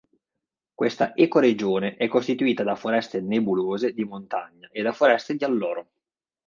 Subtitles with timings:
[0.73, 5.91] Questa ecoregione è costituita da foreste nebulose di montagna e da foreste di alloro.